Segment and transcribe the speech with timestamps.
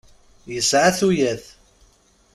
[0.53, 1.45] Yesɛa tuyat.